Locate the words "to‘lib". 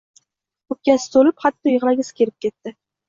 1.17-1.37